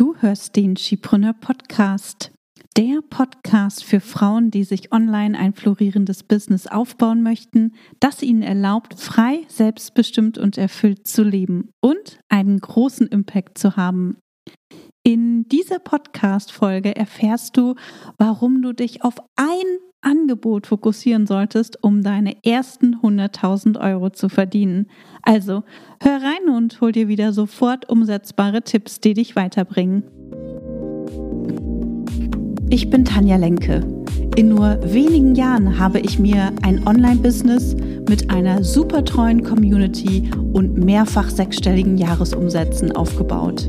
[0.00, 2.32] Du hörst den Skipreneur Podcast.
[2.74, 8.98] Der Podcast für Frauen, die sich online ein florierendes Business aufbauen möchten, das ihnen erlaubt,
[8.98, 14.16] frei, selbstbestimmt und erfüllt zu leben und einen großen Impact zu haben.
[15.02, 17.74] In dieser Podcast-Folge erfährst du,
[18.16, 19.66] warum du dich auf ein
[20.02, 24.86] Angebot fokussieren solltest, um deine ersten 100.000 Euro zu verdienen.
[25.22, 25.62] Also
[26.02, 30.04] hör rein und hol dir wieder sofort umsetzbare Tipps, die dich weiterbringen.
[32.70, 33.84] Ich bin Tanja Lenke.
[34.36, 37.74] In nur wenigen Jahren habe ich mir ein Online-Business
[38.08, 43.68] mit einer super treuen Community und mehrfach sechsstelligen Jahresumsätzen aufgebaut.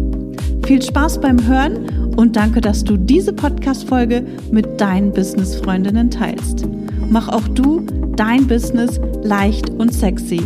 [0.71, 6.65] Viel Spaß beim Hören und danke, dass du diese Podcast-Folge mit deinen Business-Freundinnen teilst.
[7.09, 7.81] Mach auch du
[8.15, 10.39] dein Business leicht und sexy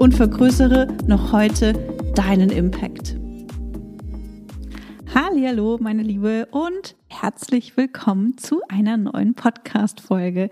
[0.00, 1.72] und vergrößere noch heute
[2.14, 3.16] deinen Impact.
[5.12, 10.48] Hallo, meine Liebe und herzlich willkommen zu einer neuen Podcast Folge.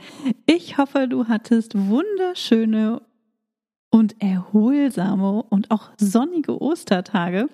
[0.47, 3.01] Ich hoffe, du hattest wunderschöne
[3.93, 7.49] und erholsame und auch sonnige Ostertage.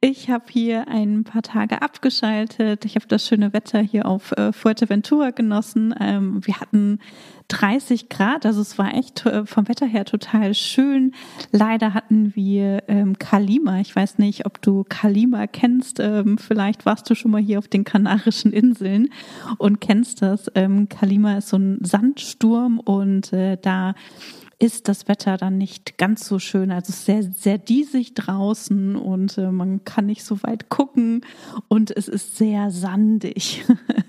[0.00, 2.84] Ich habe hier ein paar Tage abgeschaltet.
[2.84, 5.94] Ich habe das schöne Wetter hier auf äh, Fuerteventura genossen.
[6.00, 6.98] Ähm, wir hatten
[7.48, 11.12] 30 Grad, also es war echt äh, vom Wetter her total schön.
[11.52, 13.80] Leider hatten wir ähm, Kalima.
[13.80, 16.00] Ich weiß nicht, ob du Kalima kennst.
[16.00, 19.10] Ähm, vielleicht warst du schon mal hier auf den Kanarischen Inseln
[19.58, 20.50] und kennst das.
[20.54, 23.94] Ähm, Kalima ist so ein Sandsturm und äh, da
[24.58, 26.70] ist das Wetter dann nicht ganz so schön.
[26.70, 31.26] Also es ist sehr, sehr diesig draußen und äh, man kann nicht so weit gucken
[31.68, 33.66] und es ist sehr sandig.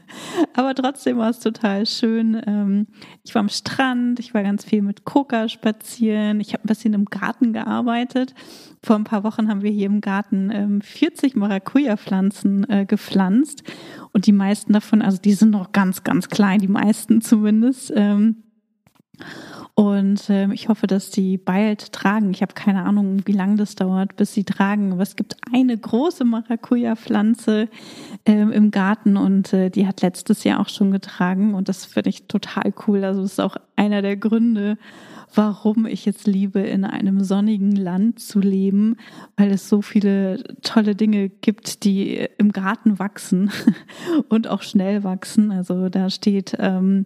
[0.54, 2.42] Aber trotzdem war es total schön.
[2.48, 2.88] Ähm,
[3.26, 6.94] ich war am Strand, ich war ganz viel mit Coca spazieren, ich habe ein bisschen
[6.94, 8.34] im Garten gearbeitet.
[8.82, 13.64] Vor ein paar Wochen haben wir hier im Garten ähm, 40 Maracuja-Pflanzen äh, gepflanzt
[14.14, 17.92] und die meisten davon, also die sind noch ganz, ganz klein, die meisten zumindest.
[17.94, 18.44] Ähm,
[19.80, 22.32] und äh, ich hoffe, dass die bald tragen.
[22.32, 24.92] Ich habe keine Ahnung, wie lange das dauert, bis sie tragen.
[24.92, 27.70] Aber es gibt eine große Maracuja-Pflanze
[28.28, 31.54] äh, im Garten und äh, die hat letztes Jahr auch schon getragen.
[31.54, 33.04] Und das finde ich total cool.
[33.04, 34.80] Also das ist auch einer der Gründe,
[35.36, 38.98] warum ich jetzt liebe, in einem sonnigen Land zu leben,
[39.36, 43.52] weil es so viele tolle Dinge gibt, die im Garten wachsen
[44.30, 45.52] und auch schnell wachsen.
[45.52, 47.06] Also da steht ähm,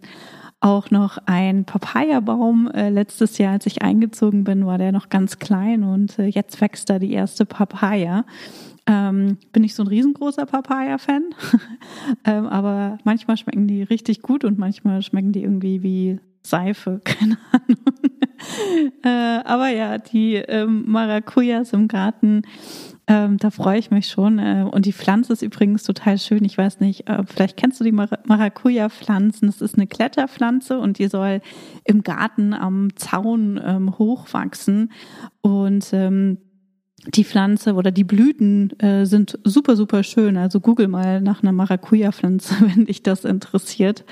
[0.62, 2.70] auch noch ein Papayabaum.
[2.72, 6.60] Äh, letztes Jahr, als ich eingezogen bin, war der noch ganz klein und äh, jetzt
[6.60, 8.24] wächst da die erste Papaya.
[8.86, 11.22] Ähm, bin ich so ein riesengroßer Papaya-Fan,
[12.24, 17.38] ähm, aber manchmal schmecken die richtig gut und manchmal schmecken die irgendwie wie Seife, keine
[17.52, 17.94] Ahnung.
[19.04, 22.42] äh, aber ja, die ähm, Maracujas im Garten
[23.08, 24.38] ähm, da freue ich mich schon.
[24.38, 26.44] Äh, und die Pflanze ist übrigens total schön.
[26.44, 29.46] Ich weiß nicht, äh, vielleicht kennst du die Mar Maracuja-Pflanzen.
[29.46, 31.40] Das ist eine Kletterpflanze und die soll
[31.84, 34.92] im Garten am Zaun ähm, hochwachsen.
[35.40, 36.38] Und ähm,
[37.08, 40.36] die Pflanze oder die Blüten äh, sind super, super schön.
[40.36, 44.04] Also google mal nach einer Maracuja-Pflanze, wenn dich das interessiert.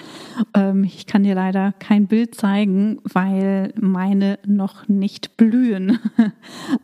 [0.55, 6.01] Ähm, ich kann dir leider kein Bild zeigen, weil meine noch nicht blühen.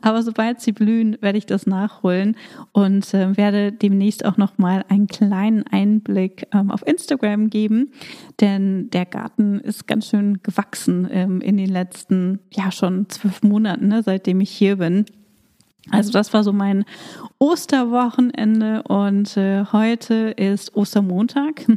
[0.00, 2.36] Aber sobald sie blühen, werde ich das nachholen
[2.70, 7.90] und äh, werde demnächst auch noch mal einen kleinen Einblick ähm, auf Instagram geben,
[8.40, 13.88] denn der Garten ist ganz schön gewachsen ähm, in den letzten, ja schon zwölf Monaten,
[13.88, 15.04] ne, seitdem ich hier bin.
[15.90, 16.84] Also das war so mein
[17.38, 21.66] Osterwochenende und äh, heute ist Ostermontag.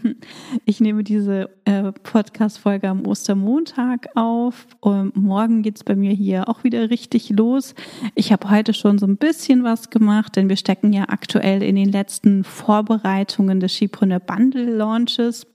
[0.66, 4.67] Ich nehme diese äh, Podcast-Folge am Ostermontag auf.
[4.79, 7.76] Und morgen geht's bei mir hier auch wieder richtig los.
[8.16, 11.76] Ich habe heute schon so ein bisschen was gemacht, denn wir stecken ja aktuell in
[11.76, 15.47] den letzten Vorbereitungen des Skipreneur Bundle Launches.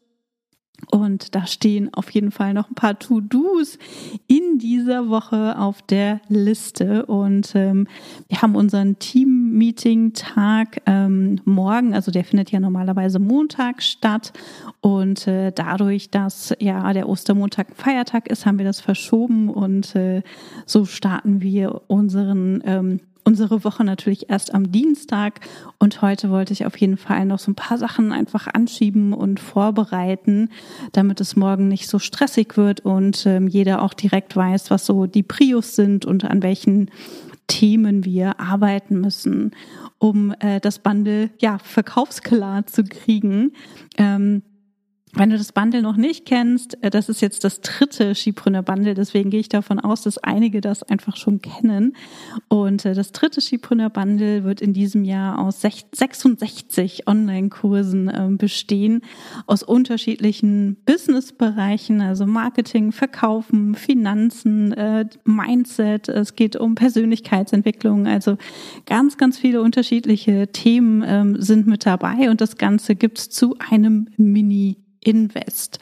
[0.91, 3.79] Und da stehen auf jeden Fall noch ein paar To-Dos
[4.27, 7.07] in dieser Woche auf der Liste.
[7.07, 7.87] Und ähm,
[8.29, 14.33] wir haben unseren Team-Meeting-Tag ähm, morgen, also der findet ja normalerweise Montag statt.
[14.81, 19.95] Und äh, dadurch, dass ja der Ostermontag ein Feiertag ist, haben wir das verschoben und
[19.97, 20.23] äh,
[20.67, 25.41] so starten wir unseren ähm, unsere Woche natürlich erst am Dienstag
[25.79, 29.41] und heute wollte ich auf jeden Fall noch so ein paar Sachen einfach anschieben und
[29.41, 30.50] vorbereiten,
[30.93, 35.06] damit es morgen nicht so stressig wird und ähm, jeder auch direkt weiß, was so
[35.06, 36.91] die Prios sind und an welchen
[37.47, 39.53] Themen wir arbeiten müssen,
[39.99, 43.53] um äh, das Bundle ja verkaufsklar zu kriegen.
[43.99, 44.43] Ähm,
[45.16, 48.94] wenn du das Bundle noch nicht kennst, äh, das ist jetzt das dritte Skipreneur Bundle,
[48.94, 51.96] deswegen gehe ich davon aus, dass einige das einfach schon kennen.
[52.49, 59.02] Und äh, das dritte Skipreneur Bundle wird in diesem Jahr aus 66 Online-Kursen ähm, bestehen,
[59.46, 66.08] aus unterschiedlichen Business-Bereichen, also Marketing, Verkaufen, Finanzen, äh, Mindset.
[66.08, 68.37] Es geht um Persönlichkeitsentwicklung, also
[68.87, 74.08] ganz, ganz viele unterschiedliche Themen ähm, sind mit dabei und das Ganze gibt's zu einem
[74.16, 75.79] Mini Invest.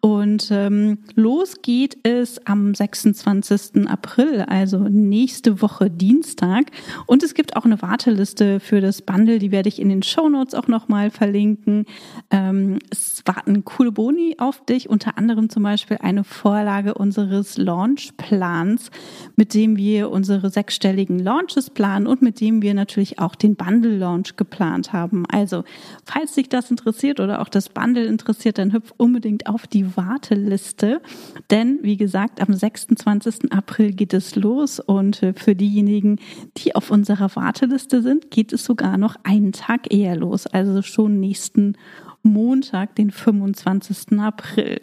[0.00, 3.86] Und ähm, los geht es am 26.
[3.88, 6.66] April, also nächste Woche Dienstag.
[7.06, 10.28] Und es gibt auch eine Warteliste für das Bundle, die werde ich in den Show
[10.28, 11.86] Notes auch nochmal verlinken.
[12.30, 18.90] Ähm, es warten coole Boni auf dich, unter anderem zum Beispiel eine Vorlage unseres Launchplans,
[19.36, 23.96] mit dem wir unsere sechsstelligen Launches planen und mit dem wir natürlich auch den Bundle
[23.96, 25.24] Launch geplant haben.
[25.30, 25.64] Also,
[26.04, 31.02] falls dich das interessiert oder auch das Bundle interessiert, dann hüpf unbedingt auf die Warteliste.
[31.50, 33.52] Denn, wie gesagt, am 26.
[33.52, 36.18] April geht es los und äh, für diejenigen,
[36.58, 40.46] die auf unserer Warteliste sind, geht es sogar noch einen Tag eher los.
[40.46, 41.76] Also schon nächsten
[42.22, 44.18] Montag, den 25.
[44.20, 44.80] April.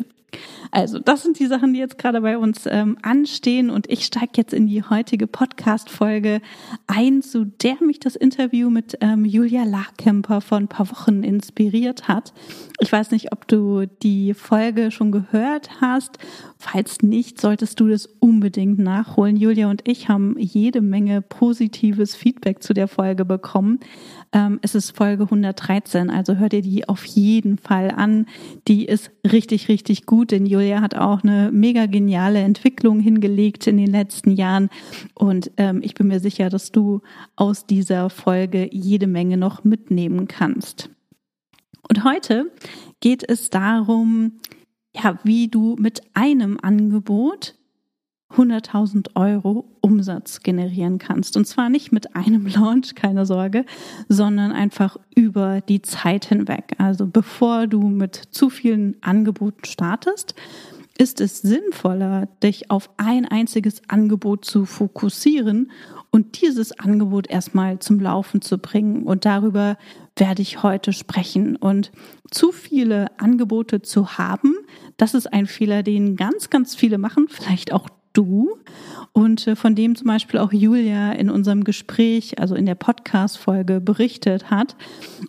[0.72, 4.34] Also, das sind die Sachen, die jetzt gerade bei uns ähm, anstehen und ich steige
[4.36, 6.42] jetzt in die heutige Podcast-Folge
[6.88, 12.08] ein, zu der mich das Interview mit ähm, Julia Larkemper vor ein paar Wochen inspiriert
[12.08, 12.34] hat.
[12.80, 16.18] Ich weiß nicht, ob du die Folge schon gehört hast.
[16.58, 19.38] Falls nicht, solltest du das unbedingt nachholen.
[19.38, 23.80] Julia und ich haben jede Menge positives Feedback zu der Folge bekommen.
[24.32, 28.28] Ähm, es ist Folge 113, also hör dir die auf jeden Fall an.
[28.68, 33.78] Die ist richtig, richtig gut, denn Julia hat auch eine mega geniale Entwicklung hingelegt in
[33.78, 34.70] den letzten Jahren.
[35.16, 37.02] Und ähm, ich bin mir sicher, dass du
[37.36, 40.90] aus dieser Folge jede Menge noch mitnehmen kannst.
[41.88, 42.52] Und heute
[43.00, 44.34] geht es darum,
[44.96, 47.56] ja, wie du mit einem Angebot
[48.36, 51.36] 100.000 Euro Umsatz generieren kannst.
[51.36, 53.66] Und zwar nicht mit einem Launch, keine Sorge,
[54.08, 56.76] sondern einfach über die Zeit hinweg.
[56.78, 60.36] Also bevor du mit zu vielen Angeboten startest,
[60.98, 65.72] ist es sinnvoller, dich auf ein einziges Angebot zu fokussieren
[66.12, 69.04] und dieses Angebot erstmal zum Laufen zu bringen.
[69.04, 69.78] Und darüber
[70.18, 71.56] werde ich heute sprechen.
[71.56, 71.92] Und
[72.32, 74.56] zu viele Angebote zu haben,
[74.98, 78.58] das ist ein Fehler, den ganz, ganz viele machen, vielleicht auch du
[79.14, 83.82] und äh, von dem zum Beispiel auch Julia in unserem Gespräch, also in der Podcast-Folge
[83.82, 84.76] berichtet hat.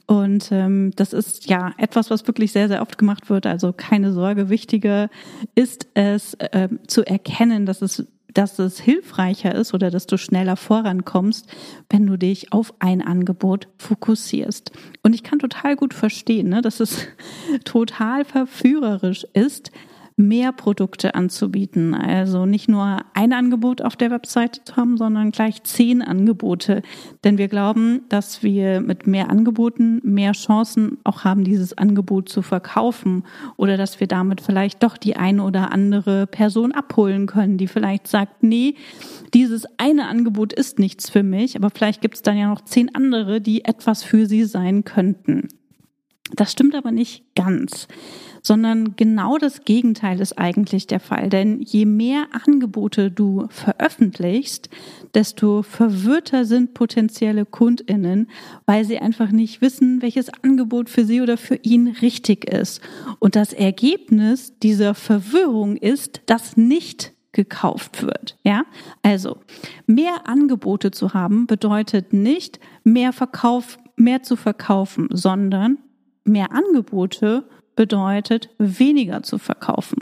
[0.06, 3.47] Und ähm, das ist ja etwas, was wirklich sehr, sehr oft gemacht wird.
[3.47, 5.09] Also keine Sorge, wichtiger
[5.55, 10.56] ist es äh, zu erkennen, dass es dass es hilfreicher ist oder dass du schneller
[10.56, 11.49] vorankommst,
[11.88, 14.73] wenn du dich auf ein Angebot fokussierst.
[15.03, 17.09] Und ich kann total gut verstehen, ne, dass es
[17.65, 19.73] total verführerisch ist,
[20.28, 21.94] mehr Produkte anzubieten.
[21.94, 26.82] Also nicht nur ein Angebot auf der Webseite zu haben, sondern gleich zehn Angebote.
[27.25, 32.43] Denn wir glauben, dass wir mit mehr Angeboten mehr Chancen auch haben, dieses Angebot zu
[32.43, 33.25] verkaufen
[33.56, 38.06] oder dass wir damit vielleicht doch die eine oder andere Person abholen können, die vielleicht
[38.06, 38.74] sagt, nee,
[39.34, 42.94] dieses eine Angebot ist nichts für mich, aber vielleicht gibt es dann ja noch zehn
[42.94, 45.48] andere, die etwas für sie sein könnten.
[46.34, 47.89] Das stimmt aber nicht ganz
[48.43, 51.29] sondern genau das Gegenteil ist eigentlich der Fall.
[51.29, 54.69] Denn je mehr Angebote du veröffentlichst,
[55.15, 58.29] desto verwirrter sind potenzielle Kundinnen,
[58.67, 62.81] weil sie einfach nicht wissen, welches Angebot für sie oder für ihn richtig ist.
[63.19, 68.37] Und das Ergebnis dieser Verwirrung ist, dass nicht gekauft wird.
[68.43, 68.65] Ja,
[69.03, 69.39] also
[69.87, 75.79] mehr Angebote zu haben bedeutet nicht mehr Verkauf, mehr zu verkaufen, sondern
[76.25, 77.44] mehr Angebote
[77.77, 79.98] bedeutet, weniger zu verkaufen.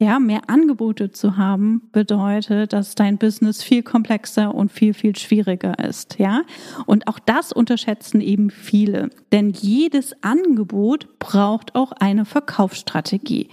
[0.00, 5.76] Ja, mehr Angebote zu haben bedeutet, dass dein Business viel komplexer und viel, viel schwieriger
[5.80, 6.20] ist.
[6.20, 6.42] Ja,
[6.86, 9.10] und auch das unterschätzen eben viele.
[9.32, 13.48] Denn jedes Angebot braucht auch eine Verkaufsstrategie.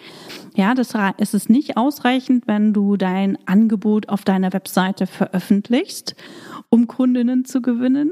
[0.56, 6.16] Ja, das ist es nicht ausreichend, wenn du dein Angebot auf deiner Webseite veröffentlichst,
[6.70, 8.12] um Kundinnen zu gewinnen,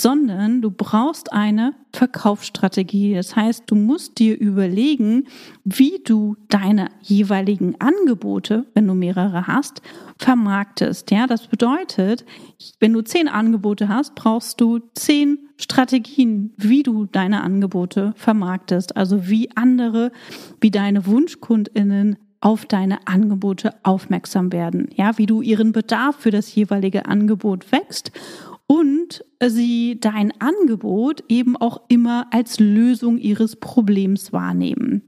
[0.00, 3.14] sondern du brauchst eine Verkaufsstrategie.
[3.14, 5.26] Das heißt, du musst dir überlegen,
[5.64, 9.82] wie du deine jeweiligen Angebote, wenn du mehrere hast,
[10.18, 11.10] vermarktest.
[11.10, 12.24] Ja, das bedeutet,
[12.78, 18.96] wenn du zehn Angebote hast, brauchst du zehn Strategien, wie du deine Angebote vermarktest.
[18.96, 20.12] Also wie andere,
[20.60, 24.88] wie deine Wunschkundinnen auf deine Angebote aufmerksam werden.
[24.94, 28.12] Ja, wie du ihren Bedarf für das jeweilige Angebot wächst
[28.70, 35.02] und sie dein Angebot eben auch immer als Lösung ihres Problems wahrnehmen.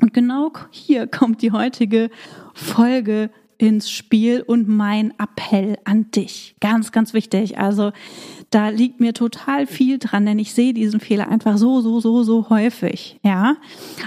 [0.00, 2.10] Und genau hier kommt die heutige
[2.54, 6.56] Folge ins Spiel und mein Appell an dich.
[6.58, 7.56] Ganz, ganz wichtig.
[7.56, 7.92] Also
[8.50, 12.24] da liegt mir total viel dran, denn ich sehe diesen Fehler einfach so, so, so,
[12.24, 13.20] so häufig.
[13.22, 13.58] Ja.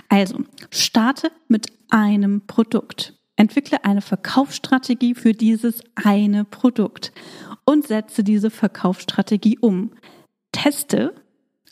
[0.09, 3.13] Also starte mit einem Produkt.
[3.37, 7.13] Entwickle eine Verkaufsstrategie für dieses eine Produkt
[7.71, 9.91] und setze diese Verkaufsstrategie um.
[10.51, 11.15] Teste,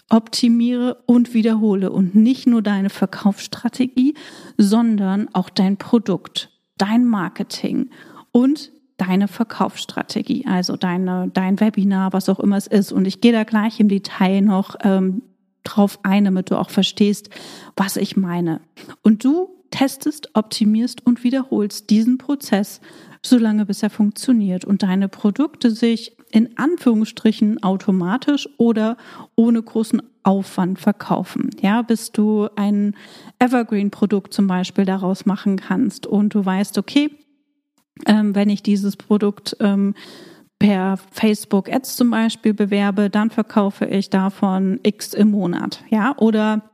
[0.09, 4.15] optimiere und wiederhole und nicht nur deine Verkaufsstrategie,
[4.57, 7.89] sondern auch dein Produkt, dein Marketing
[8.31, 12.91] und deine Verkaufsstrategie, also deine, dein Webinar, was auch immer es ist.
[12.91, 15.21] Und ich gehe da gleich im Detail noch ähm,
[15.63, 17.29] drauf ein, damit du auch verstehst,
[17.75, 18.61] was ich meine.
[19.03, 22.81] Und du testest, optimierst und wiederholst diesen Prozess
[23.21, 28.97] solange bis er funktioniert und deine Produkte sich in Anführungsstrichen automatisch oder
[29.35, 31.49] ohne großen Aufwand verkaufen.
[31.61, 32.95] Ja, bis du ein
[33.39, 37.09] Evergreen-Produkt zum Beispiel daraus machen kannst und du weißt, okay,
[38.05, 39.95] ähm, wenn ich dieses Produkt ähm,
[40.59, 45.83] per Facebook Ads zum Beispiel bewerbe, dann verkaufe ich davon X im Monat.
[45.89, 46.68] Ja, oder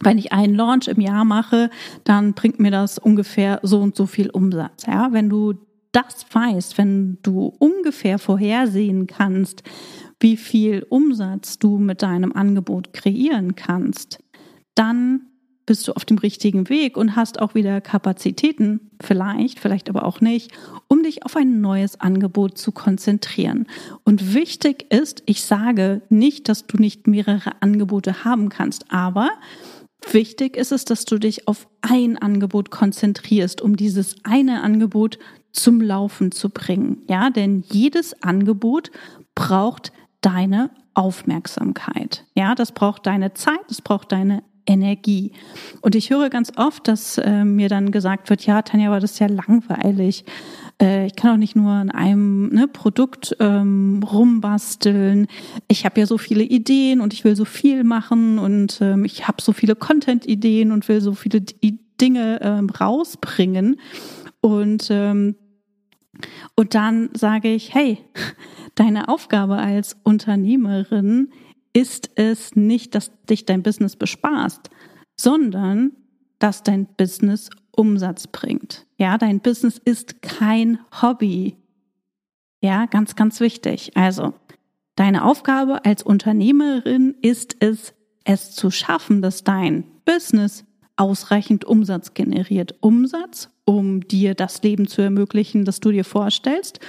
[0.00, 1.70] wenn ich einen Launch im Jahr mache,
[2.04, 4.86] dann bringt mir das ungefähr so und so viel Umsatz.
[4.86, 5.54] Ja, wenn du
[5.92, 9.62] das weißt, wenn du ungefähr vorhersehen kannst,
[10.20, 14.18] wie viel Umsatz du mit deinem Angebot kreieren kannst,
[14.74, 15.26] dann
[15.66, 20.20] bist du auf dem richtigen Weg und hast auch wieder Kapazitäten, vielleicht, vielleicht aber auch
[20.20, 20.50] nicht,
[20.88, 23.66] um dich auf ein neues Angebot zu konzentrieren.
[24.04, 29.30] Und wichtig ist, ich sage nicht, dass du nicht mehrere Angebote haben kannst, aber
[30.10, 35.18] Wichtig ist es, dass du dich auf ein Angebot konzentrierst, um dieses eine Angebot
[35.52, 37.02] zum Laufen zu bringen.
[37.08, 38.90] Ja, denn jedes Angebot
[39.34, 42.24] braucht deine Aufmerksamkeit.
[42.34, 45.32] Ja, das braucht deine Zeit, das braucht deine Energie.
[45.80, 49.12] Und ich höre ganz oft, dass äh, mir dann gesagt wird, ja, Tanja, aber das
[49.12, 50.24] ist ja langweilig.
[50.82, 55.28] Äh, ich kann auch nicht nur an einem ne, Produkt ähm, rumbasteln.
[55.68, 59.28] Ich habe ja so viele Ideen und ich will so viel machen und ähm, ich
[59.28, 63.78] habe so viele Content-Ideen und will so viele D Dinge ähm, rausbringen.
[64.40, 65.36] Und ähm,
[66.56, 67.98] und dann sage ich, hey,
[68.74, 71.30] deine Aufgabe als Unternehmerin
[71.72, 74.68] ist es nicht, dass dich dein Business bespaßt,
[75.16, 75.92] sondern
[76.42, 78.86] dass dein Business Umsatz bringt.
[78.96, 81.56] Ja, dein Business ist kein Hobby.
[82.60, 83.92] Ja, ganz, ganz wichtig.
[83.96, 84.34] Also,
[84.96, 87.94] deine Aufgabe als Unternehmerin ist es,
[88.24, 90.64] es zu schaffen, dass dein Business
[90.96, 92.74] ausreichend Umsatz generiert.
[92.80, 96.80] Umsatz, um dir das Leben zu ermöglichen, das du dir vorstellst.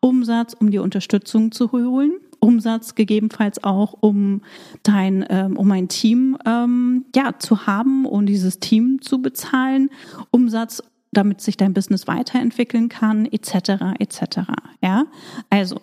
[0.00, 2.12] Umsatz, um dir Unterstützung zu holen.
[2.46, 4.42] Umsatz gegebenenfalls auch, um
[4.84, 9.90] dein, ähm, um ein Team ähm, ja zu haben und dieses Team zu bezahlen.
[10.30, 13.98] Umsatz, damit sich dein Business weiterentwickeln kann, etc.
[13.98, 14.38] etc.
[14.80, 15.06] Ja,
[15.50, 15.80] also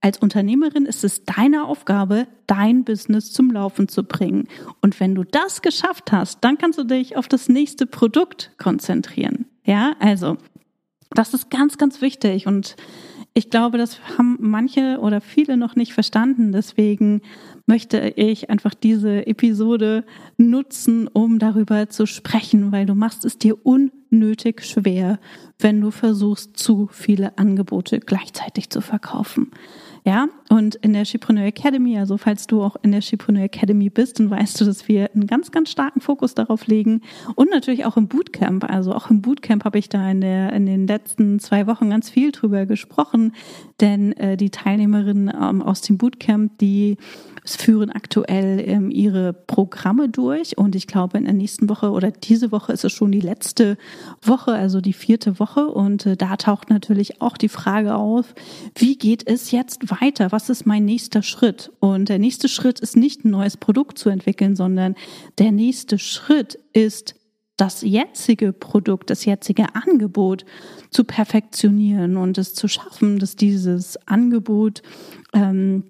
[0.00, 4.48] als Unternehmerin ist es deine Aufgabe, dein Business zum Laufen zu bringen.
[4.80, 9.46] Und wenn du das geschafft hast, dann kannst du dich auf das nächste Produkt konzentrieren.
[9.64, 10.38] Ja, also
[11.10, 12.76] das ist ganz, ganz wichtig und
[13.40, 16.52] ich glaube, das haben manche oder viele noch nicht verstanden.
[16.52, 17.22] Deswegen
[17.64, 20.04] möchte ich einfach diese Episode
[20.36, 25.18] nutzen, um darüber zu sprechen, weil du machst es dir unnötig schwer,
[25.58, 29.52] wenn du versuchst, zu viele Angebote gleichzeitig zu verkaufen.
[30.04, 34.18] Ja, und in der Shipreneur Academy, also falls du auch in der Shipreneur Academy bist,
[34.18, 37.02] dann weißt du, dass wir einen ganz, ganz starken Fokus darauf legen
[37.36, 38.68] und natürlich auch im Bootcamp.
[38.68, 42.10] Also auch im Bootcamp habe ich da in, der, in den letzten zwei Wochen ganz
[42.10, 43.32] viel drüber gesprochen,
[43.80, 46.96] denn äh, die Teilnehmerinnen ähm, aus dem Bootcamp, die
[47.44, 52.52] führen aktuell ähm, ihre Programme durch und ich glaube in der nächsten Woche oder diese
[52.52, 53.78] Woche ist es schon die letzte
[54.20, 58.34] Woche, also die vierte Woche und äh, da taucht natürlich auch die Frage auf,
[58.76, 60.32] wie geht es jetzt weiter?
[60.32, 61.72] Was ist mein nächster Schritt?
[61.80, 64.94] Und der nächste Schritt ist nicht ein neues Produkt zu entwickeln, sondern
[65.38, 67.14] der nächste Schritt ist
[67.56, 70.46] das jetzige Produkt, das jetzige Angebot
[70.90, 74.82] zu perfektionieren und es zu schaffen, dass dieses Angebot
[75.34, 75.84] ähm,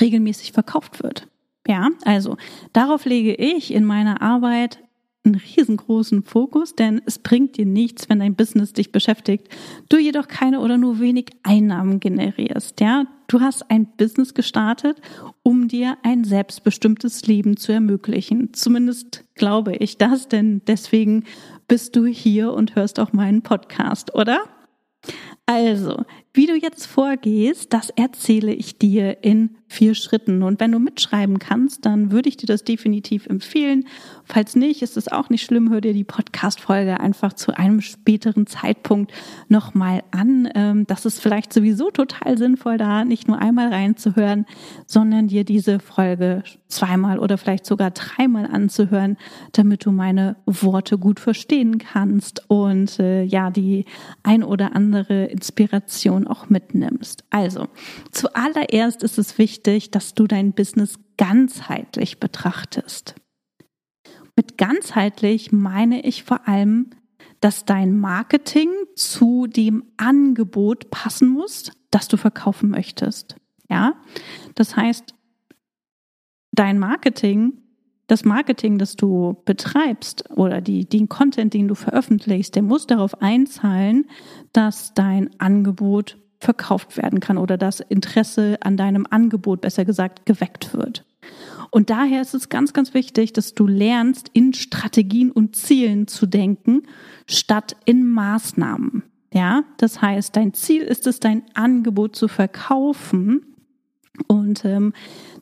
[0.00, 1.28] regelmäßig verkauft wird.
[1.66, 2.36] Ja, also
[2.72, 4.78] darauf lege ich in meiner Arbeit
[5.26, 9.48] einen riesengroßen Fokus, denn es bringt dir nichts, wenn dein Business dich beschäftigt,
[9.88, 12.80] du jedoch keine oder nur wenig Einnahmen generierst.
[12.80, 15.00] Ja, du hast ein Business gestartet,
[15.42, 18.54] um dir ein selbstbestimmtes Leben zu ermöglichen.
[18.54, 21.24] Zumindest glaube ich das, denn deswegen
[21.68, 24.40] bist du hier und hörst auch meinen Podcast, oder?
[25.48, 26.04] Also,
[26.36, 30.42] wie du jetzt vorgehst, das erzähle ich dir in vier Schritten.
[30.42, 33.86] Und wenn du mitschreiben kannst, dann würde ich dir das definitiv empfehlen.
[34.24, 38.46] Falls nicht, ist es auch nicht schlimm, hör dir die Podcast-Folge einfach zu einem späteren
[38.46, 39.12] Zeitpunkt
[39.48, 40.48] nochmal an.
[40.54, 44.46] Ähm, das ist vielleicht sowieso total sinnvoll, da nicht nur einmal reinzuhören,
[44.86, 49.16] sondern dir diese Folge zweimal oder vielleicht sogar dreimal anzuhören,
[49.52, 53.84] damit du meine Worte gut verstehen kannst und äh, ja, die
[54.22, 57.24] ein oder andere Inspiration auch mitnimmst.
[57.30, 57.68] Also,
[58.10, 63.14] zuallererst ist es wichtig, dass du dein Business ganzheitlich betrachtest.
[64.34, 66.90] Mit ganzheitlich meine ich vor allem,
[67.40, 73.36] dass dein Marketing zu dem Angebot passen muss, das du verkaufen möchtest.
[73.68, 73.94] Ja,
[74.54, 75.14] das heißt,
[76.52, 77.62] dein Marketing,
[78.06, 83.20] das Marketing, das du betreibst oder die, den Content, den du veröffentlichst, der muss darauf
[83.20, 84.06] einzahlen,
[84.52, 90.74] dass dein Angebot verkauft werden kann oder das Interesse an deinem Angebot, besser gesagt, geweckt
[90.74, 91.04] wird.
[91.70, 96.26] Und daher ist es ganz, ganz wichtig, dass du lernst, in Strategien und Zielen zu
[96.26, 96.82] denken,
[97.26, 99.02] statt in Maßnahmen.
[99.32, 103.54] Ja, das heißt, dein Ziel ist es, dein Angebot zu verkaufen
[104.28, 104.92] und ähm,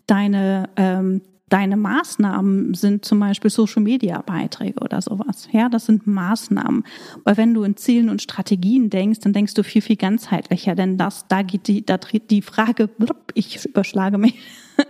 [0.07, 1.21] deine ähm,
[1.55, 5.47] deine Maßnahmen sind zum Beispiel Social Media Beiträge oder sowas.
[5.53, 6.83] Ja, das sind Maßnahmen.
[7.23, 10.99] Weil wenn du in Zielen und Strategien denkst, dann denkst du viel, viel ganzheitlicher, denn
[10.99, 12.91] das, da geht die, da dreht die Frage,
[13.35, 14.35] ich überschlage mich.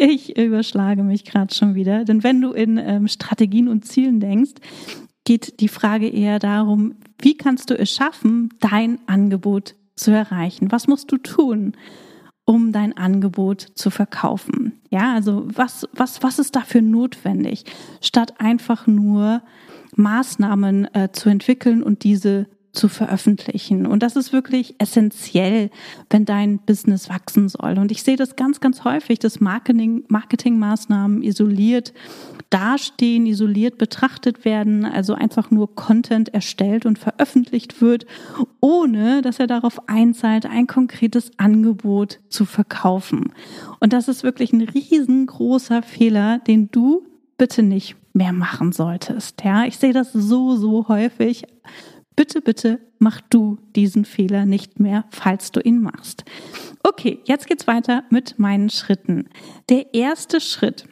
[0.00, 2.04] Ich überschlage mich gerade schon wieder.
[2.04, 4.52] Denn wenn du in ähm, Strategien und Zielen denkst,
[5.24, 10.70] geht die Frage eher darum, wie kannst du es schaffen, dein Angebot zu erreichen?
[10.70, 11.72] Was musst du tun?
[12.48, 14.72] Um dein Angebot zu verkaufen.
[14.88, 17.64] Ja, also was, was, was ist dafür notwendig,
[18.00, 19.42] statt einfach nur
[19.96, 23.84] Maßnahmen äh, zu entwickeln und diese zu veröffentlichen.
[23.84, 25.70] Und das ist wirklich essentiell,
[26.08, 27.78] wenn dein Business wachsen soll.
[27.78, 31.92] Und ich sehe das ganz, ganz häufig, dass Marketing, Marketingmaßnahmen isoliert
[32.50, 38.06] dastehen, isoliert betrachtet werden, also einfach nur Content erstellt und veröffentlicht wird,
[38.60, 43.32] ohne dass er darauf einzahlt, ein konkretes Angebot zu verkaufen.
[43.80, 47.06] Und das ist wirklich ein riesengroßer Fehler, den du
[47.36, 49.44] bitte nicht mehr machen solltest.
[49.44, 51.44] Ja, ich sehe das so, so häufig
[52.18, 56.24] Bitte, bitte mach du diesen Fehler nicht mehr, falls du ihn machst.
[56.82, 59.28] Okay, jetzt geht's weiter mit meinen Schritten.
[59.68, 60.88] Der erste Schritt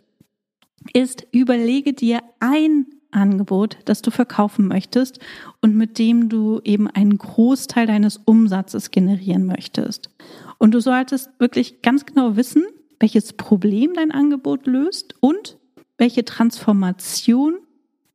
[0.92, 5.18] ist, überlege dir ein Angebot, das du verkaufen möchtest
[5.62, 10.11] und mit dem du eben einen Großteil deines Umsatzes generieren möchtest.
[10.59, 12.64] Und du solltest wirklich ganz genau wissen,
[13.01, 15.59] welches Problem dein Angebot löst und
[15.99, 17.57] welche Transformation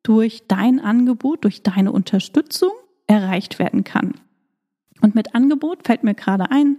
[0.04, 2.72] durch dein Angebot, durch deine Unterstützung
[3.08, 4.14] erreicht werden kann.
[5.02, 6.78] Und mit Angebot fällt mir gerade ein,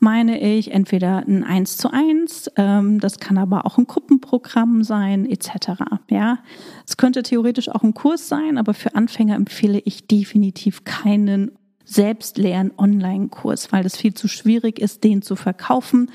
[0.00, 5.26] meine ich entweder ein 1 zu 1, ähm, das kann aber auch ein Gruppenprogramm sein,
[5.26, 5.82] etc.
[6.08, 6.38] Ja,
[6.86, 11.52] es könnte theoretisch auch ein Kurs sein, aber für Anfänger empfehle ich definitiv keinen
[11.84, 16.10] selbstleeren Online-Kurs, weil es viel zu schwierig ist, den zu verkaufen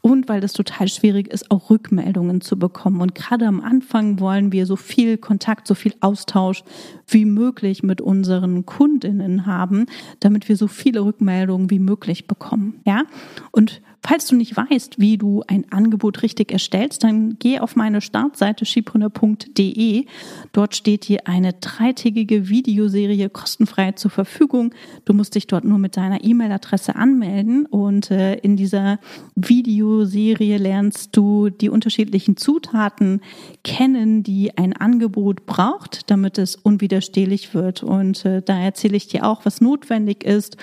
[0.00, 3.00] und weil es total schwierig ist, auch Rückmeldungen zu bekommen.
[3.00, 6.62] Und gerade am Anfang wollen wir so viel Kontakt, so viel Austausch
[7.06, 9.86] wie möglich mit unseren Kundinnen haben,
[10.20, 12.80] damit wir so viele Rückmeldungen wie möglich bekommen.
[12.84, 13.04] Ja?
[13.50, 18.00] Und Falls du nicht weißt, wie du ein Angebot richtig erstellst, dann geh auf meine
[18.00, 20.04] Startseite schiebrunner.de.
[20.52, 24.72] Dort steht dir eine dreitägige Videoserie kostenfrei zur Verfügung.
[25.04, 28.98] Du musst dich dort nur mit deiner E-Mail-Adresse anmelden und äh, in dieser
[29.34, 33.20] Videoserie lernst du die unterschiedlichen Zutaten
[33.64, 37.82] kennen, die ein Angebot braucht, damit es unwiderstehlich wird.
[37.82, 40.56] Und äh, da erzähle ich dir auch, was notwendig ist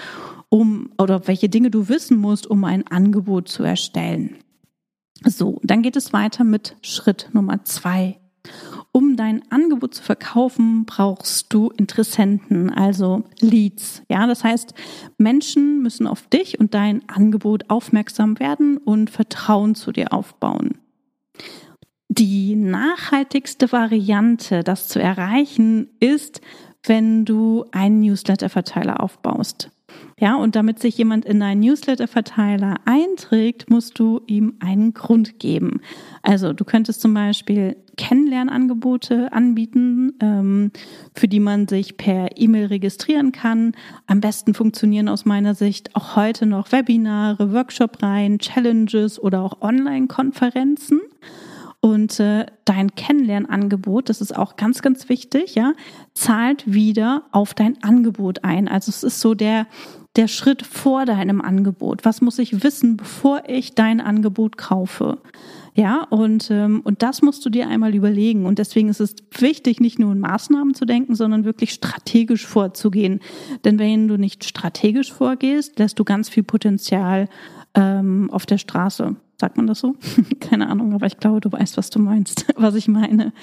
[0.55, 4.37] um oder welche Dinge du wissen musst, um ein Angebot zu erstellen.
[5.25, 8.19] So, dann geht es weiter mit Schritt Nummer zwei.
[8.93, 14.03] Um dein Angebot zu verkaufen, brauchst du Interessenten, also Leads.
[14.09, 14.73] Ja, das heißt,
[15.17, 20.77] Menschen müssen auf dich und dein Angebot aufmerksam werden und Vertrauen zu dir aufbauen.
[22.07, 26.39] Die nachhaltigste Variante, das zu erreichen, ist,
[26.85, 29.69] wenn du einen Newsletter-Verteiler aufbaust.
[30.17, 35.81] Ja, und damit sich jemand in einen Newsletter-Verteiler einträgt, musst du ihm einen Grund geben.
[36.21, 40.71] Also du könntest zum Beispiel Kennenlernangebote anbieten, ähm,
[41.13, 43.73] für die man sich per E-Mail registrieren kann.
[44.07, 51.01] Am besten funktionieren aus meiner Sicht auch heute noch Webinare, Workshop-Reihen, Challenges oder auch Online-Konferenzen.
[51.81, 55.73] Und äh, dein Kennenlernangebot, das ist auch ganz, ganz wichtig, ja,
[56.13, 58.67] zahlt wieder auf dein Angebot ein.
[58.67, 59.67] Also es ist so der,
[60.15, 62.05] der Schritt vor deinem Angebot.
[62.05, 65.17] Was muss ich wissen, bevor ich dein Angebot kaufe?
[65.77, 68.45] Ja, und, ähm, und das musst du dir einmal überlegen.
[68.45, 73.19] Und deswegen ist es wichtig, nicht nur in Maßnahmen zu denken, sondern wirklich strategisch vorzugehen.
[73.65, 77.27] Denn wenn du nicht strategisch vorgehst, lässt du ganz viel Potenzial
[77.73, 79.17] ähm, auf der Straße.
[79.37, 79.95] Sagt man das so?
[80.39, 83.33] Keine Ahnung, aber ich glaube, du weißt, was du meinst, was ich meine.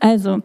[0.00, 0.42] Also,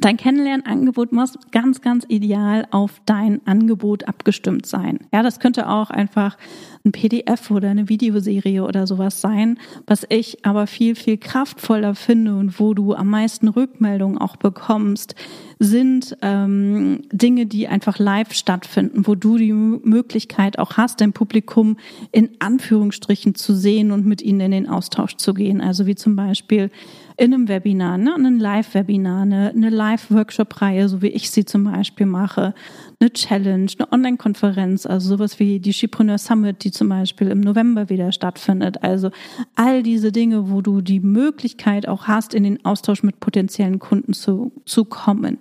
[0.00, 5.00] Dein Kennenlernangebot muss ganz, ganz ideal auf dein Angebot abgestimmt sein.
[5.12, 6.38] Ja, das könnte auch einfach
[6.84, 12.34] ein PDF oder eine Videoserie oder sowas sein, was ich aber viel, viel kraftvoller finde
[12.34, 15.14] und wo du am meisten Rückmeldungen auch bekommst,
[15.58, 21.76] sind ähm, Dinge, die einfach live stattfinden, wo du die Möglichkeit auch hast, dein Publikum
[22.10, 25.60] in Anführungsstrichen zu sehen und mit ihnen in den Austausch zu gehen.
[25.60, 26.70] Also wie zum Beispiel
[27.16, 32.06] in einem Webinar, ne, ein Live-Webinar, eine, eine Live-Workshop-Reihe, so wie ich sie zum Beispiel
[32.06, 32.54] mache,
[33.00, 37.88] eine Challenge, eine Online-Konferenz, also sowas wie die Shipreneur Summit, die zum Beispiel im November
[37.88, 38.82] wieder stattfindet.
[38.82, 39.10] Also
[39.56, 44.12] all diese Dinge, wo du die Möglichkeit auch hast, in den Austausch mit potenziellen Kunden
[44.12, 45.38] zu, zu kommen.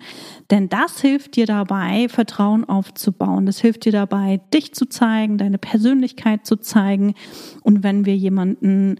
[0.50, 3.46] Denn das hilft dir dabei, Vertrauen aufzubauen.
[3.46, 7.14] Das hilft dir dabei, dich zu zeigen, deine Persönlichkeit zu zeigen.
[7.62, 8.98] Und wenn wir jemanden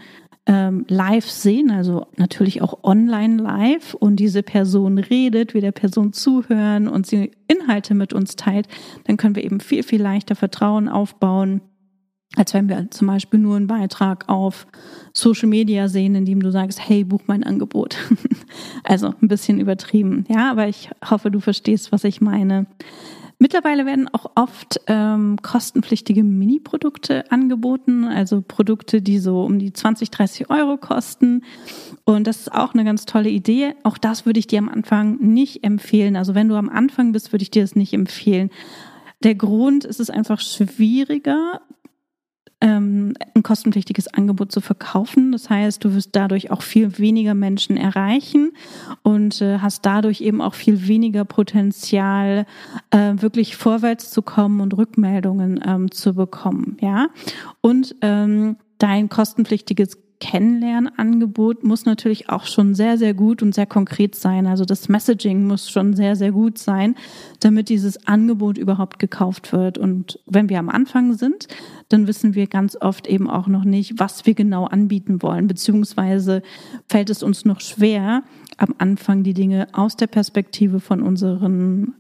[0.48, 6.14] ähm, live sehen, also natürlich auch online live und diese Person redet, wir der Person
[6.14, 8.68] zuhören und sie Inhalte mit uns teilt,
[9.06, 11.62] dann können wir eben viel, viel leichter Vertrauen aufbauen,
[12.36, 14.66] als wenn wir zum Beispiel nur einen Beitrag auf
[15.14, 17.98] Social Media sehen, in dem du sagst, hey, buch mein Angebot.
[18.84, 22.66] also ein bisschen übertrieben, ja, aber ich hoffe, du verstehst, was ich meine.
[23.42, 30.12] Mittlerweile werden auch oft ähm, kostenpflichtige Mini-Produkte angeboten, also Produkte, die so um die 20,
[30.12, 31.44] 30 Euro kosten.
[32.04, 33.74] Und das ist auch eine ganz tolle Idee.
[33.82, 36.18] Auch das würde ich dir am Anfang nicht empfehlen.
[36.18, 38.52] Also wenn du am Anfang bist, würde ich dir das nicht empfehlen.
[39.24, 41.62] Der Grund ist es einfach schwieriger,
[42.62, 45.32] ähm, ein kostenpflichtiges Angebot zu verkaufen.
[45.32, 48.52] Das heißt, du wirst dadurch auch viel weniger Menschen erreichen
[49.04, 52.46] und äh, hast dadurch eben auch viel weniger Potenzial,
[52.92, 56.78] äh, wirklich vorwärts zu kommen und Rückmeldungen ähm, zu bekommen.
[56.82, 57.08] Ja,
[57.62, 64.16] und ähm, dein kostenpflichtiges Kennenlernangebot muss natürlich auch schon sehr, sehr gut und sehr konkret
[64.16, 64.48] sein.
[64.48, 66.96] Also das Messaging muss schon sehr, sehr gut sein,
[67.42, 69.78] damit dieses Angebot überhaupt gekauft wird.
[69.78, 71.48] Und wenn wir am Anfang sind,
[71.90, 76.44] dann wissen wir ganz oft eben auch noch nicht, was wir genau anbieten wollen, beziehungsweise
[76.88, 78.24] fällt es uns noch schwer,
[78.58, 81.96] am Anfang die Dinge aus der Perspektive von unseren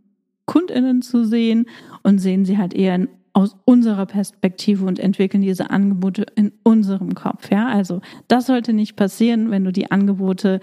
[0.46, 1.66] KundInnen zu sehen
[2.04, 7.16] und sehen sie halt eher in aus unserer Perspektive und entwickeln diese Angebote in unserem
[7.16, 7.50] Kopf.
[7.50, 10.60] Ja, also das sollte nicht passieren, wenn du die Angebote,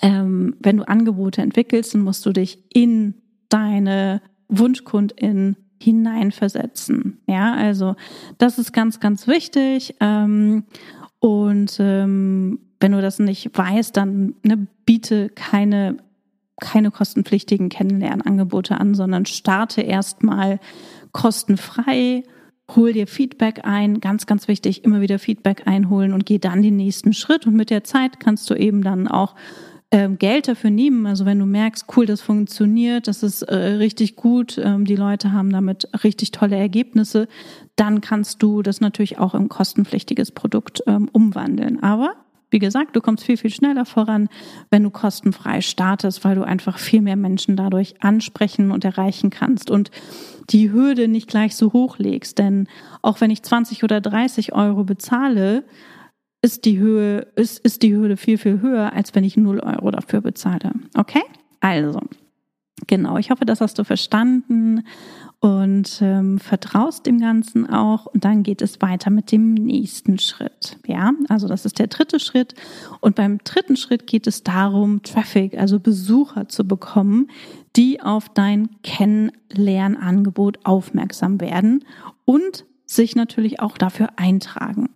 [0.00, 3.14] ähm, wenn du Angebote entwickelst, dann musst du dich in
[3.48, 7.18] deine Wunschkundin hineinversetzen.
[7.26, 7.96] Ja, also
[8.38, 9.96] das ist ganz, ganz wichtig.
[10.00, 10.64] Ähm,
[11.18, 15.98] und ähm, wenn du das nicht weißt, dann ne, biete keine
[16.60, 20.60] keine kostenpflichtigen Kennenlernangebote an, sondern starte erstmal
[21.12, 22.24] kostenfrei,
[22.74, 26.76] hol dir Feedback ein, ganz, ganz wichtig, immer wieder Feedback einholen und geh dann den
[26.76, 27.46] nächsten Schritt.
[27.46, 29.34] Und mit der Zeit kannst du eben dann auch
[29.90, 31.06] ähm, Geld dafür nehmen.
[31.06, 35.32] Also wenn du merkst, cool, das funktioniert, das ist äh, richtig gut, ähm, die Leute
[35.32, 37.28] haben damit richtig tolle Ergebnisse,
[37.76, 41.82] dann kannst du das natürlich auch im kostenpflichtiges Produkt ähm, umwandeln.
[41.82, 42.14] Aber
[42.52, 44.28] wie gesagt, du kommst viel, viel schneller voran,
[44.70, 49.70] wenn du kostenfrei startest, weil du einfach viel mehr Menschen dadurch ansprechen und erreichen kannst
[49.70, 49.90] und
[50.50, 52.38] die Hürde nicht gleich so hoch legst.
[52.38, 52.68] Denn
[53.00, 55.64] auch wenn ich 20 oder 30 Euro bezahle,
[56.42, 59.90] ist die Höhe, ist, ist die Hürde viel, viel höher, als wenn ich 0 Euro
[59.90, 60.72] dafür bezahle.
[60.96, 61.22] Okay?
[61.60, 62.00] Also,
[62.86, 64.84] genau, ich hoffe, das hast du verstanden
[65.42, 68.06] und ähm, vertraust dem Ganzen auch.
[68.06, 70.78] Und dann geht es weiter mit dem nächsten Schritt.
[70.86, 72.54] Ja, also das ist der dritte Schritt.
[73.00, 77.28] Und beim dritten Schritt geht es darum, Traffic, also Besucher zu bekommen,
[77.74, 81.84] die auf dein Kennenlernangebot aufmerksam werden
[82.24, 84.90] und sich natürlich auch dafür eintragen.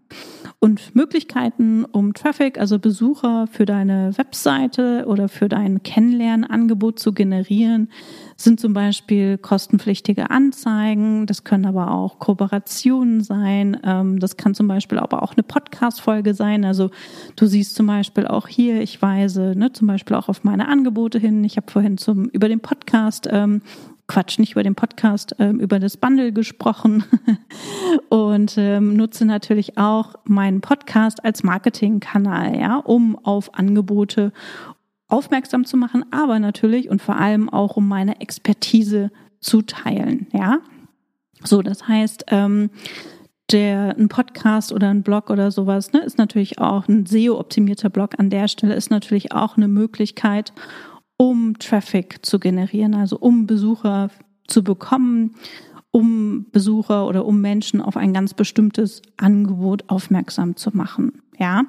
[0.58, 7.90] Und Möglichkeiten, um Traffic, also Besucher für deine Webseite oder für dein Kennenlernangebot zu generieren,
[8.36, 11.26] sind zum Beispiel kostenpflichtige Anzeigen.
[11.26, 13.78] Das können aber auch Kooperationen sein.
[13.84, 16.64] Ähm, das kann zum Beispiel aber auch eine Podcast-Folge sein.
[16.64, 16.90] Also
[17.36, 21.18] du siehst zum Beispiel auch hier, ich weise ne, zum Beispiel auch auf meine Angebote
[21.18, 21.44] hin.
[21.44, 23.60] Ich habe vorhin zum über den Podcast ähm,
[24.08, 27.04] Quatsch, nicht über den Podcast, ähm, über das Bundle gesprochen
[28.08, 34.32] und ähm, nutze natürlich auch meinen Podcast als Marketingkanal, ja, um auf Angebote
[35.08, 40.58] aufmerksam zu machen, aber natürlich und vor allem auch um meine Expertise zu teilen, ja.
[41.44, 42.70] So, das heißt, ähm,
[43.52, 48.18] der ein Podcast oder ein Blog oder sowas, ne, ist natürlich auch ein SEO-optimierter Blog
[48.18, 50.52] an der Stelle ist natürlich auch eine Möglichkeit,
[51.16, 54.10] um Traffic zu generieren, also um Besucher
[54.46, 55.34] zu bekommen,
[55.90, 61.22] um Besucher oder um Menschen auf ein ganz bestimmtes Angebot aufmerksam zu machen.
[61.38, 61.64] Ja,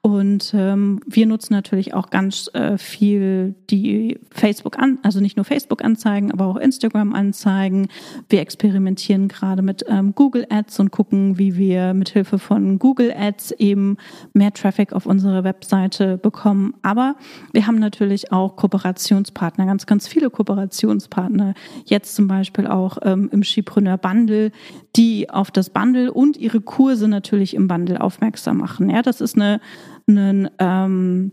[0.00, 5.44] und ähm, wir nutzen natürlich auch ganz äh, viel die Facebook an, also nicht nur
[5.44, 7.88] Facebook-Anzeigen, aber auch Instagram-Anzeigen.
[8.28, 13.14] Wir experimentieren gerade mit ähm, Google Ads und gucken, wie wir mit Hilfe von Google
[13.16, 13.96] Ads eben
[14.32, 16.74] mehr Traffic auf unsere Webseite bekommen.
[16.82, 17.14] Aber
[17.52, 21.54] wir haben natürlich auch Kooperationspartner, ganz, ganz viele Kooperationspartner.
[21.84, 24.50] Jetzt zum Beispiel auch ähm, im Skipreneur Bundle,
[24.96, 28.90] die auf das Bundle und ihre Kurse natürlich im Bundle aufmerksam machen.
[28.90, 29.60] Ja, das ist eine,
[30.06, 31.32] eine ähm,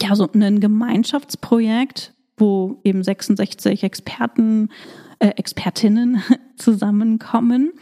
[0.00, 4.68] ja, so ein Gemeinschaftsprojekt, wo eben 66 Experten,
[5.18, 6.22] äh, Expertinnen
[6.56, 7.72] zusammenkommen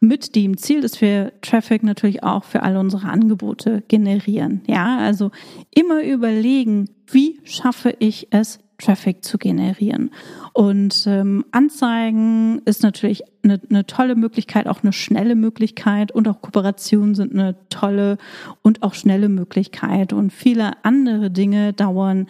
[0.00, 4.62] mit dem Ziel, dass wir Traffic natürlich auch für alle unsere Angebote generieren.
[4.66, 5.30] Ja, also
[5.70, 10.10] immer überlegen, wie schaffe ich es, Traffic zu generieren.
[10.52, 16.40] Und ähm, Anzeigen ist natürlich eine, eine tolle Möglichkeit, auch eine schnelle Möglichkeit und auch
[16.40, 18.18] Kooperationen sind eine tolle
[18.62, 20.12] und auch schnelle Möglichkeit.
[20.12, 22.26] Und viele andere Dinge dauern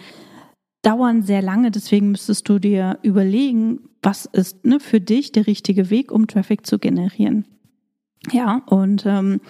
[0.83, 1.71] dauern sehr lange.
[1.71, 6.67] Deswegen müsstest du dir überlegen, was ist ne, für dich der richtige Weg, um Traffic
[6.67, 7.47] zu generieren.
[8.31, 9.41] Ja, und, ähm,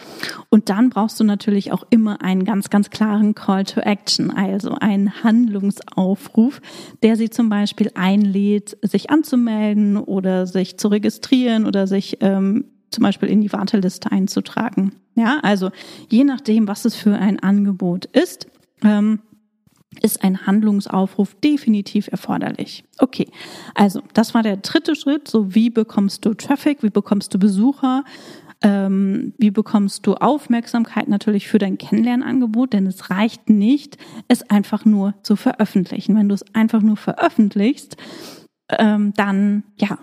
[0.49, 4.77] und dann brauchst du natürlich auch immer einen ganz, ganz klaren Call to Action, also
[4.77, 6.63] einen Handlungsaufruf,
[7.03, 13.03] der sie zum Beispiel einlädt, sich anzumelden oder sich zu registrieren oder sich ähm, zum
[13.03, 14.93] Beispiel in die Warteliste einzutragen.
[15.17, 15.71] Ja, also
[16.09, 18.47] je nachdem, was es für ein Angebot ist,
[18.85, 19.21] ähm,
[20.03, 22.85] ist ein Handlungsaufruf definitiv erforderlich.
[22.99, 23.29] Okay,
[23.75, 25.27] also das war der dritte Schritt.
[25.27, 28.05] So, wie bekommst du Traffic, wie bekommst du Besucher?
[28.63, 32.73] Ähm, wie bekommst du Aufmerksamkeit natürlich für dein Kennenlernangebot?
[32.73, 33.97] Denn es reicht nicht,
[34.29, 36.15] es einfach nur zu veröffentlichen.
[36.17, 37.97] Wenn du es einfach nur veröffentlichst,
[38.79, 39.99] ähm, dann ja,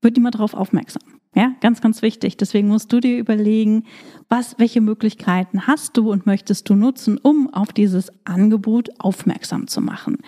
[0.00, 1.11] wird niemand darauf aufmerksam.
[1.34, 2.36] Ja, ganz, ganz wichtig.
[2.36, 3.84] Deswegen musst du dir überlegen,
[4.28, 9.80] was, welche Möglichkeiten hast du und möchtest du nutzen, um auf dieses Angebot aufmerksam zu
[9.80, 10.18] machen.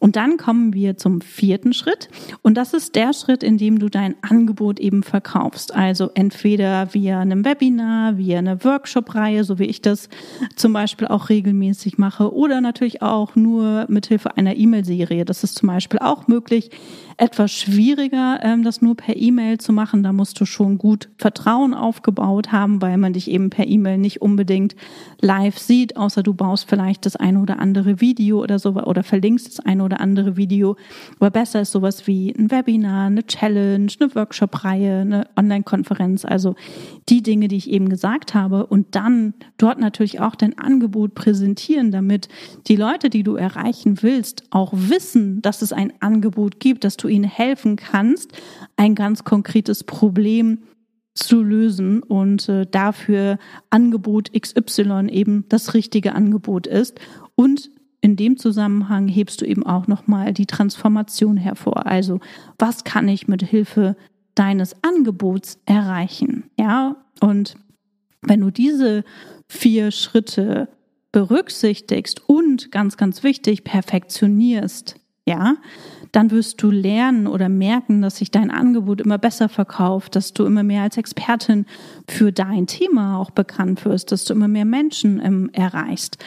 [0.00, 2.08] Und dann kommen wir zum vierten Schritt.
[2.42, 5.74] Und das ist der Schritt, in dem du dein Angebot eben verkaufst.
[5.74, 10.08] Also entweder via einem Webinar, via einer Workshop-Reihe, so wie ich das
[10.56, 15.24] zum Beispiel auch regelmäßig mache, oder natürlich auch nur mit Hilfe einer E-Mail-Serie.
[15.24, 16.70] Das ist zum Beispiel auch möglich
[17.16, 20.04] etwas schwieriger, ähm, das nur per E-Mail zu machen.
[20.04, 24.22] Da musst du schon gut Vertrauen aufgebaut haben, weil man dich eben per E-Mail nicht
[24.22, 24.74] unbedingt
[25.20, 29.46] live sieht, außer du baust vielleicht das eine oder andere Video oder so oder verlinkst
[29.46, 30.76] das eine oder andere Video.
[31.18, 36.54] Aber besser ist sowas wie ein Webinar, eine Challenge, eine Workshop-Reihe, eine Online-Konferenz, also
[37.08, 41.90] die Dinge, die ich eben gesagt habe und dann dort natürlich auch dein Angebot präsentieren,
[41.90, 42.28] damit
[42.68, 47.08] die Leute, die du erreichen willst, auch wissen, dass es ein Angebot gibt, dass du
[47.08, 48.32] ihnen helfen kannst,
[48.76, 50.37] ein ganz konkretes Problem
[51.14, 53.38] zu lösen und äh, dafür
[53.70, 57.00] Angebot XY eben das richtige Angebot ist
[57.34, 57.70] und
[58.00, 61.86] in dem Zusammenhang hebst du eben auch nochmal die Transformation hervor.
[61.86, 62.20] Also,
[62.58, 63.96] was kann ich mit Hilfe
[64.34, 66.44] deines Angebots erreichen?
[66.58, 67.56] Ja, und
[68.22, 69.04] wenn du diese
[69.48, 70.68] vier Schritte
[71.10, 74.96] berücksichtigst und ganz, ganz wichtig, perfektionierst,
[75.26, 75.56] ja,
[76.12, 80.44] dann wirst du lernen oder merken, dass sich dein Angebot immer besser verkauft, dass du
[80.44, 81.66] immer mehr als Expertin
[82.08, 86.18] für dein Thema auch bekannt wirst, dass du immer mehr Menschen ähm, erreichst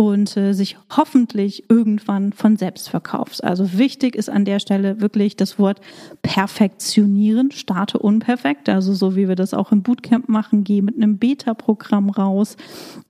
[0.00, 3.44] und äh, sich hoffentlich irgendwann von selbst verkaufst.
[3.44, 5.82] Also wichtig ist an der Stelle wirklich das Wort
[6.22, 11.18] perfektionieren, starte unperfekt, also so wie wir das auch im Bootcamp machen, geh mit einem
[11.18, 12.56] Beta-Programm raus.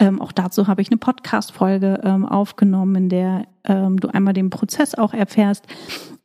[0.00, 4.50] Ähm, auch dazu habe ich eine Podcast-Folge ähm, aufgenommen, in der ähm, du einmal den
[4.50, 5.66] Prozess auch erfährst.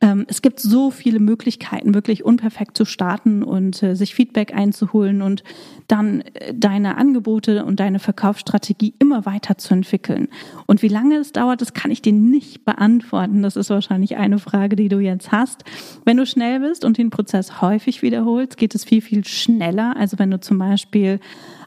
[0.00, 5.22] Ähm, es gibt so viele Möglichkeiten, wirklich unperfekt zu starten und äh, sich Feedback einzuholen
[5.22, 5.42] und
[5.88, 10.28] dann äh, deine Angebote und deine Verkaufsstrategie immer weiter zu entwickeln.
[10.66, 13.42] Und wie lange es dauert, das kann ich dir nicht beantworten.
[13.42, 15.64] Das ist wahrscheinlich eine Frage, die du jetzt hast.
[16.04, 19.96] Wenn du schnell bist und den Prozess häufig wiederholst, geht es viel, viel schneller.
[19.96, 21.20] Also wenn du zum Beispiel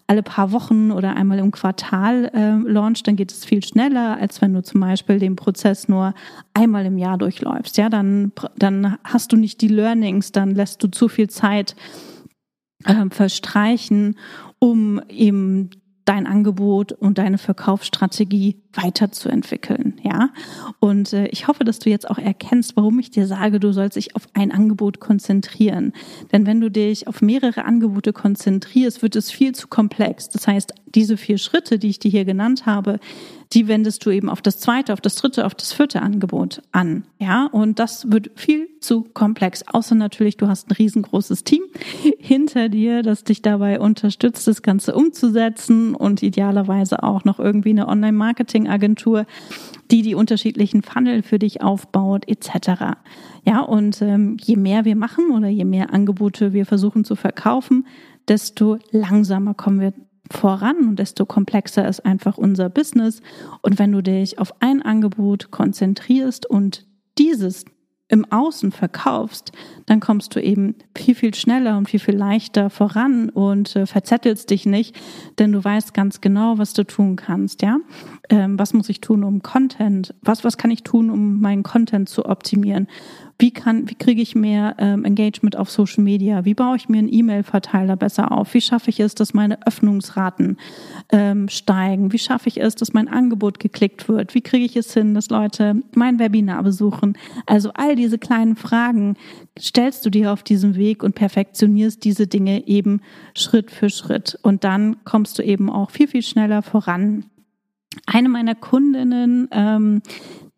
[0.10, 4.42] alle paar Wochen oder einmal im Quartal äh, launcht, dann geht es viel schneller, als
[4.42, 6.16] wenn du zum Beispiel den Prozess nur
[6.56, 7.78] einmal im Jahr durchläufst.
[7.78, 11.76] Ja, dann, dann hast du nicht die Learnings, dann lässt du zu viel Zeit
[12.86, 14.16] äh, verstreichen,
[14.58, 15.70] um eben
[16.10, 20.32] dein Angebot und deine Verkaufsstrategie weiterzuentwickeln, ja.
[20.80, 23.96] Und äh, ich hoffe, dass du jetzt auch erkennst, warum ich dir sage, du sollst
[23.96, 25.94] dich auf ein Angebot konzentrieren.
[26.32, 30.30] Denn wenn du dich auf mehrere Angebote konzentrierst, wird es viel zu komplex.
[30.30, 33.00] Das heißt, diese vier Schritte, die ich dir hier genannt habe,
[33.54, 37.06] die wendest du eben auf das zweite, auf das dritte, auf das vierte Angebot an.
[37.18, 39.64] Ja, und das wird viel zu komplex.
[39.68, 41.64] Außer natürlich, du hast ein riesengroßes Team
[42.20, 47.88] hinter dir, das dich dabei unterstützt, das Ganze umzusetzen und idealerweise auch noch irgendwie eine
[47.88, 49.26] Online-Marketing-Agentur,
[49.90, 52.98] die die unterschiedlichen Funnel für dich aufbaut, etc.
[53.46, 57.88] Ja, und ähm, je mehr wir machen oder je mehr Angebote wir versuchen zu verkaufen,
[58.28, 59.94] desto langsamer kommen wir
[60.30, 63.22] voran und desto komplexer ist einfach unser Business.
[63.62, 66.86] Und wenn du dich auf ein Angebot konzentrierst und
[67.18, 67.66] dieses
[68.10, 69.52] im Außen verkaufst,
[69.86, 74.50] dann kommst du eben viel, viel schneller und viel, viel leichter voran und äh, verzettelst
[74.50, 75.00] dich nicht,
[75.38, 77.78] denn du weißt ganz genau, was du tun kannst, ja.
[78.30, 82.10] Ähm, was muss ich tun, um Content, was, was kann ich tun, um meinen Content
[82.10, 82.88] zu optimieren?
[83.42, 86.44] Wie kann, wie kriege ich mehr ähm, Engagement auf Social Media?
[86.44, 88.54] Wie baue ich mir einen E-Mail-Verteiler besser auf?
[88.54, 90.58] Wie schaffe ich es, dass meine Öffnungsraten
[91.10, 92.12] ähm, steigen?
[92.12, 94.36] Wie schaffe ich es, dass mein Angebot geklickt wird?
[94.36, 97.18] Wie kriege ich es hin, dass Leute mein Webinar besuchen?
[97.46, 99.16] Also all diese kleinen Fragen
[99.58, 103.00] stellst du dir auf diesem Weg und perfektionierst diese Dinge eben
[103.36, 104.38] Schritt für Schritt.
[104.42, 107.24] Und dann kommst du eben auch viel, viel schneller voran.
[108.06, 110.02] Eine meiner Kundinnen, ähm,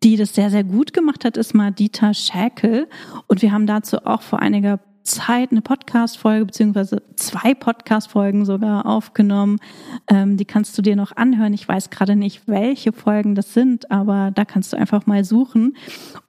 [0.02, 2.88] die das sehr, sehr gut gemacht hat, ist Madita Schäkel.
[3.26, 9.58] Und wir haben dazu auch vor einiger Zeit eine Podcast-Folge beziehungsweise zwei Podcast-Folgen sogar aufgenommen.
[10.08, 11.52] Ähm, die kannst du dir noch anhören.
[11.54, 15.76] Ich weiß gerade nicht, welche Folgen das sind, aber da kannst du einfach mal suchen.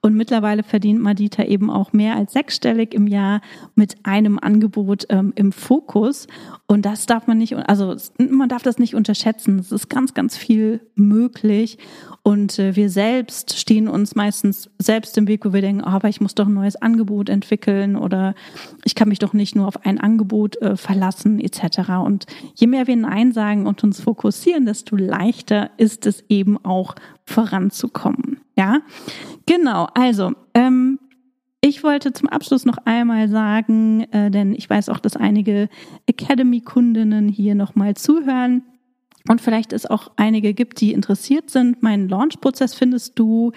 [0.00, 3.40] Und mittlerweile verdient Madita eben auch mehr als sechsstellig im Jahr
[3.74, 6.26] mit einem Angebot ähm, im Fokus.
[6.66, 9.58] Und das darf man nicht, also man darf das nicht unterschätzen.
[9.58, 11.78] Es ist ganz, ganz viel möglich.
[12.22, 16.08] Und äh, wir selbst stehen uns meistens selbst im Weg, wo wir denken, oh, aber
[16.08, 18.34] ich muss doch ein neues Angebot entwickeln oder
[18.84, 21.90] ich kann mich doch nicht nur auf ein Angebot äh, verlassen etc.
[22.04, 26.94] Und je mehr wir Nein sagen und uns fokussieren, desto leichter ist es eben auch
[27.24, 28.40] voranzukommen.
[28.56, 28.80] Ja,
[29.46, 29.88] genau.
[29.94, 30.98] Also ähm,
[31.66, 35.70] ich wollte zum Abschluss noch einmal sagen, äh, denn ich weiß auch, dass einige
[36.06, 38.62] Academy-Kundinnen hier nochmal zuhören.
[39.26, 41.82] Und vielleicht es auch einige gibt, die interessiert sind.
[41.82, 43.52] Meinen Launch-Prozess findest du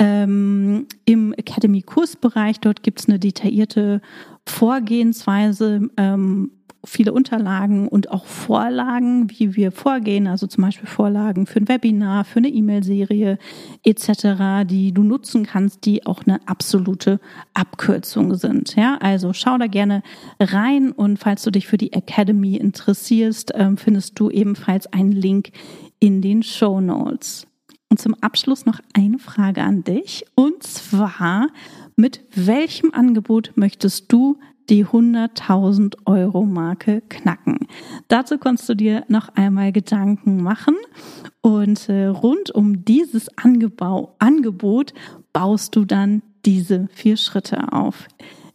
[0.00, 2.58] ähm, im Academy-Kursbereich.
[2.58, 4.00] Dort gibt es eine detaillierte
[4.46, 6.50] Vorgehensweise, ähm,
[6.86, 12.24] viele Unterlagen und auch Vorlagen, wie wir vorgehen, also zum Beispiel Vorlagen für ein Webinar,
[12.24, 13.38] für eine E-Mail-Serie
[13.84, 17.20] etc., die du nutzen kannst, die auch eine absolute
[17.54, 18.76] Abkürzung sind.
[18.76, 20.02] Ja, also schau da gerne
[20.38, 25.50] rein und falls du dich für die Academy interessierst, ähm, findest du ebenfalls einen Link
[26.00, 27.46] in den Show Notes.
[27.90, 31.48] Und zum Abschluss noch eine Frage an dich und zwar
[31.96, 34.38] mit welchem Angebot möchtest du
[34.70, 37.58] die 100.000 Euro Marke knacken.
[38.08, 40.76] Dazu kannst du dir noch einmal Gedanken machen
[41.42, 44.94] und äh, rund um dieses Angebau, Angebot
[45.32, 48.08] baust du dann diese vier Schritte auf.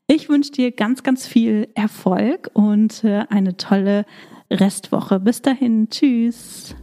[0.08, 4.06] Ich wünsche dir ganz, ganz viel Erfolg und äh, eine tolle
[4.49, 5.19] Restwoche.
[5.19, 6.75] Bis dahin, tschüss.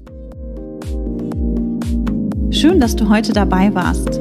[2.51, 4.21] Schön, dass du heute dabei warst.